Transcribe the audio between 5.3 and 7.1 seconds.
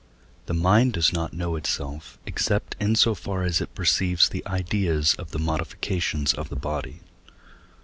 modifications of the body.